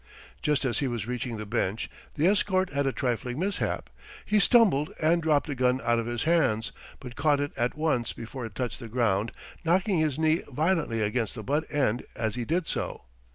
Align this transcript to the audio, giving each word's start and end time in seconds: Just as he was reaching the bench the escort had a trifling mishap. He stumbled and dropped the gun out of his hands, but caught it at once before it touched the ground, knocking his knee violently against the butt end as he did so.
Just 0.41 0.65
as 0.65 0.79
he 0.79 0.87
was 0.87 1.05
reaching 1.05 1.37
the 1.37 1.45
bench 1.45 1.87
the 2.15 2.25
escort 2.25 2.73
had 2.73 2.87
a 2.87 2.91
trifling 2.91 3.37
mishap. 3.37 3.87
He 4.25 4.39
stumbled 4.39 4.91
and 4.99 5.21
dropped 5.21 5.45
the 5.45 5.53
gun 5.53 5.79
out 5.83 5.99
of 5.99 6.07
his 6.07 6.23
hands, 6.23 6.71
but 6.99 7.15
caught 7.15 7.39
it 7.39 7.51
at 7.55 7.77
once 7.77 8.11
before 8.11 8.43
it 8.47 8.55
touched 8.55 8.79
the 8.79 8.87
ground, 8.89 9.31
knocking 9.63 9.99
his 9.99 10.17
knee 10.17 10.41
violently 10.51 11.01
against 11.03 11.35
the 11.35 11.43
butt 11.43 11.65
end 11.71 12.03
as 12.15 12.33
he 12.33 12.45
did 12.45 12.67
so. 12.67 13.03